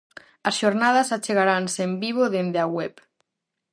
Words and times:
As 0.47 0.55
xornadas 0.61 1.13
achegaranse 1.17 1.81
en 1.87 1.93
vivo 2.03 2.23
dende 2.35 2.59
a 2.65 2.67
web. 2.77 2.93